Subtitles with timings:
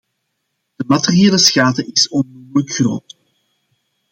[0.75, 3.17] De materiële schade is onnoemelijk groot.